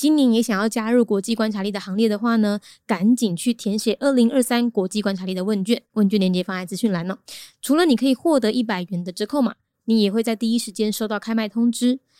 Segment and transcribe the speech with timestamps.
[0.00, 7.18] 今年也想要加入国际观察力的行列的话呢，赶紧去填写二零二三国际观察力的问卷，问卷链接放在资讯栏哦。
[7.60, 12.00] 除了你可以获得一百元的折扣码，你也会在第一时间收到开卖通知。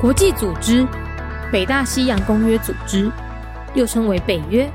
[0.00, 0.86] 国际组织——
[1.50, 3.10] 北大西洋公约组织，
[3.74, 4.70] 又称为北约，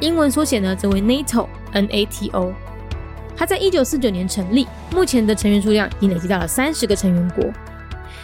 [0.00, 2.54] 英文缩写呢则为 NATO（N-A-T-O）。
[3.36, 7.44] 它在一九四九年成立，目前的成员数量已累积到了三十个成员国。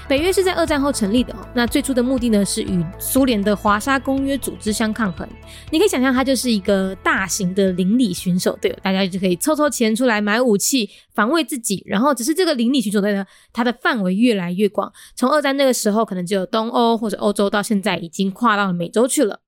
[0.08, 1.46] 北约是在二战后成立的哦。
[1.54, 5.28] 那最初的目的呢，是与苏联的华沙公约组织相抗衡。
[5.70, 11.82] 你可以想象，它就是一个大型的邻里巡守队，大家就可以凑凑钱出来买武器防卫自己。
[11.86, 14.90] 然后，只是这个邻里巡守队呢，它的范围越来越广。
[15.14, 19.41] 从二战那个时候，可能只有东欧或者欧洲，到现在已经跨到了美洲去了。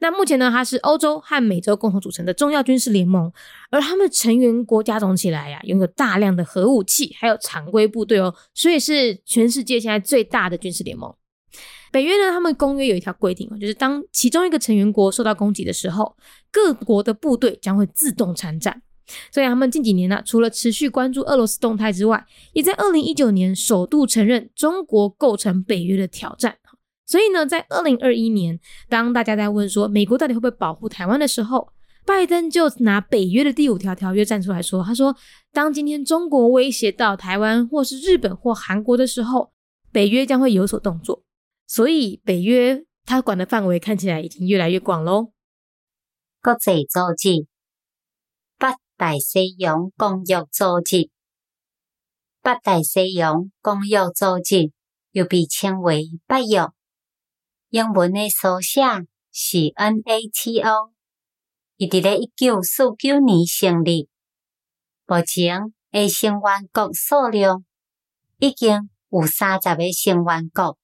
[0.00, 3.32] 那目前呢，它是欧洲和美洲共同组成的重要军事联盟，
[3.70, 11.14] 而他们成员国加总起来呀，拥有大量的核武器，还有常规部队哦，所以是全世界现在最大的军事联盟。
[11.92, 16.16] 北约呢，他们公约有一条规定哦，就是当其中一个成员国受到攻击的时候，
[16.50, 18.82] 各国的部队将会自动参战。
[19.30, 26.56] 所以他们近几年呢，除了持续关注俄罗斯动态之外，也在二零一九年首度承认中国构成北约的挑战。
[27.06, 31.68] 所以呢，在二零二一年，当大家在问说美国到底会不会保护台湾的时候，
[32.06, 35.16] 拜登就拿北约的第五条条约站出来说：“他说，
[35.52, 39.52] 当今天中国威胁到台湾，或是日本或韩国的时候，
[39.90, 41.22] 北约将会有所动作。
[41.66, 45.32] 所以，北约他管的范围看起来已经越来越广喽。”
[46.42, 47.46] 国际组织，
[48.58, 51.08] 北大西洋公约组织，
[52.42, 54.70] 北大西洋公约组织
[55.12, 56.68] 又被称为北约。
[57.74, 58.82] 英文的缩写
[59.32, 60.92] 是 NATO，
[61.76, 64.08] 伊伫咧一九四九年成立，
[65.08, 67.64] 目前诶成员国数量
[68.38, 70.78] 已经有三十个成员国。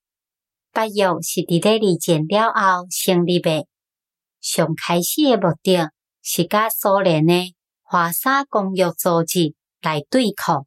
[0.72, 3.68] 北约是伫咧二战了后成立的，
[4.40, 10.66] 上开始诶目的是甲苏联诶华沙公约组织来对抗。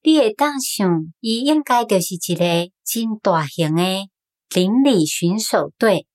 [0.00, 4.08] 你会当想，伊应该就是一个真大型诶。
[4.48, 6.06] 邻里巡守队，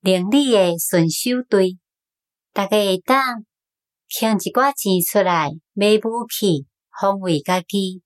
[0.00, 1.78] 邻里诶巡守队，
[2.52, 3.44] 大家会当
[4.08, 8.02] 倾一寡钱出来买武器，防卫家己。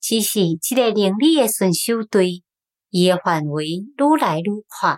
[0.00, 2.42] 只是即个邻里诶巡守队，
[2.88, 4.96] 伊诶范围愈来愈宽。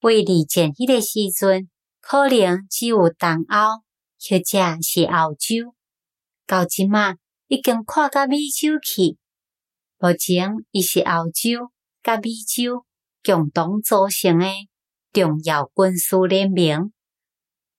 [0.00, 1.70] 为二战迄个时阵，
[2.00, 3.82] 可能只有东欧
[4.18, 5.74] 或者是欧洲，
[6.44, 7.14] 到即嘛
[7.46, 9.16] 已经跨到美洲去。
[9.98, 11.70] 目前伊是欧洲。
[12.04, 12.84] 甲美洲
[13.22, 14.68] 共同组成诶
[15.10, 16.92] 重要军事联盟，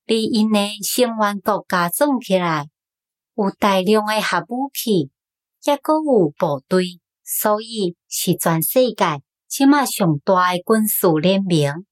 [0.08, 2.68] 伫因诶成员国加总起来
[3.36, 5.12] 有大量诶核武器，
[5.64, 11.86] 抑阁有部队，所以是全世界即马上大诶军事联盟。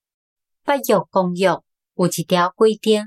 [0.66, 1.50] 北约公约
[1.96, 3.04] 有一条规定，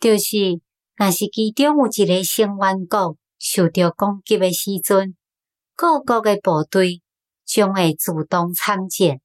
[0.00, 0.58] 就是
[0.96, 5.14] 若是其中有一个成员国受到攻击诶时阵，
[5.76, 7.02] 各国诶部队。
[7.44, 9.20] 将会主动参战。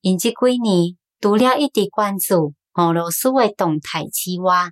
[0.00, 4.70] 因即几年除了一直关注俄罗斯诶动态之外，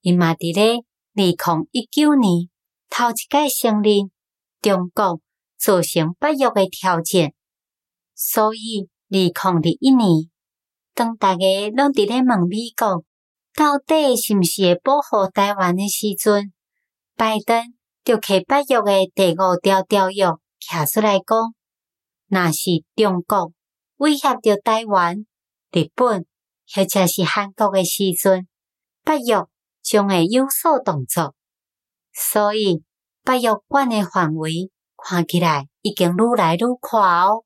[0.00, 0.82] 因嘛伫咧二
[1.14, 1.34] 零
[1.72, 2.48] 一九年
[2.88, 4.10] 头一届承认
[4.60, 5.20] 中国
[5.58, 7.34] 造成北约诶条件。
[8.14, 10.30] 所以二零二一年，
[10.94, 13.04] 当大家拢伫咧问美国
[13.54, 16.52] 到底是毋是会保护台湾的时阵，
[17.16, 17.74] 拜登
[18.04, 20.26] 就摕北约的第五条条约
[20.60, 21.54] 徛出来讲，
[22.32, 23.52] 那是中国
[23.96, 25.26] 威胁着台湾、
[25.72, 26.24] 日本
[26.72, 28.46] 或者是韩国的时阵，
[29.02, 29.44] 北约
[29.82, 31.34] 将会有所动作。
[32.12, 32.84] 所以
[33.24, 37.42] 北约管的范围看起来已经愈来愈宽哦。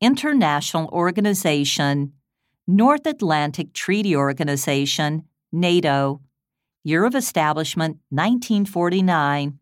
[0.00, 2.12] International Organization,
[2.66, 6.20] North Atlantic Treaty Organization, NATO,
[6.82, 9.58] Year of Establishment 1949.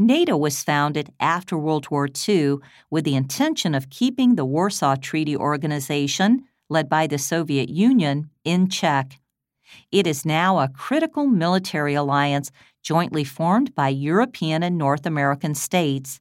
[0.00, 2.56] NATO was founded after World War II
[2.88, 8.70] with the intention of keeping the Warsaw Treaty Organization, led by the Soviet Union, in
[8.70, 9.20] check.
[9.92, 12.50] It is now a critical military alliance
[12.82, 16.18] jointly formed by European and North American states.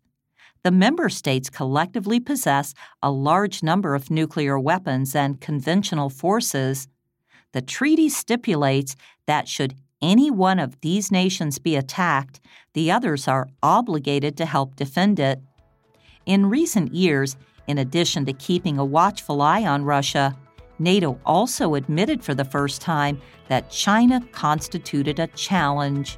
[0.63, 6.89] The member states collectively possess a large number of nuclear weapons and conventional forces.
[7.53, 12.39] The treaty stipulates that should any one of these nations be attacked,
[12.73, 15.41] the others are obligated to help defend it.
[16.25, 17.35] In recent years,
[17.67, 20.37] in addition to keeping a watchful eye on Russia,
[20.79, 26.17] NATO also admitted for the first time that China constituted a challenge.